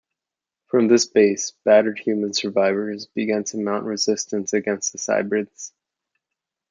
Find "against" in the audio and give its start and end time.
4.51-4.93